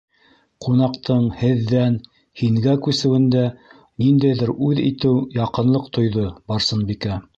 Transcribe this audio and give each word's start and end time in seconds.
Ҡунаҡтың 0.67 1.25
«һеҙ»ҙән 1.41 1.99
«һин»гә 2.41 2.73
күсеүендә 2.87 3.43
ниндәйҙер 4.05 4.53
үҙ 4.69 4.83
итеү, 4.87 5.15
яҡынлыҡ 5.41 5.91
тойҙо 5.99 6.25
Барсынбикә. 6.53 7.21